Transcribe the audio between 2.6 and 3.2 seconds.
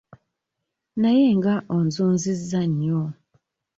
nnyo.